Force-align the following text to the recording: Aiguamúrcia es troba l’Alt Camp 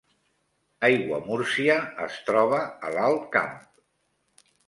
Aiguamúrcia 0.87 1.75
es 2.07 2.17
troba 2.31 2.63
l’Alt 2.97 3.31
Camp 3.37 3.55